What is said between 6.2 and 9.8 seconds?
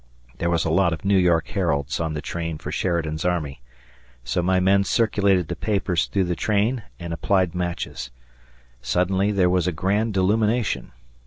the train and applied matches. Suddenly there was a